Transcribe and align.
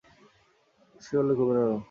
গ্রীষ্মকালে 0.91 1.33
খুবই 1.37 1.47
গরম! 1.49 1.79